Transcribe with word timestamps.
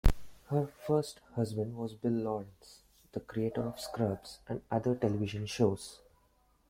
Her 0.47 0.65
first 0.65 1.19
husband 1.35 1.77
was 1.77 1.93
Bill 1.93 2.11
Lawrence, 2.11 2.81
the 3.11 3.19
creator 3.19 3.61
of 3.67 3.79
"Scrubs" 3.79 4.39
and 4.49 4.63
other 4.71 4.95
television 4.95 5.45
shows. 5.45 5.99